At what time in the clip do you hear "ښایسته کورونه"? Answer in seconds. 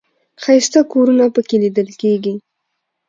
0.43-1.25